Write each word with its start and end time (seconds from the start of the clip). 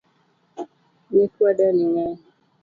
Nyikwa 1.11 1.49
dani 1.57 1.83
ng'eny 1.93 2.17